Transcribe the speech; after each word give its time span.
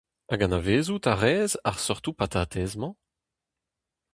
Hag 0.29 0.41
anavezout 0.45 1.05
a 1.11 1.13
rez 1.21 1.51
ar 1.69 1.77
seurtoù 1.85 2.13
patatez-mañ? 2.17 2.93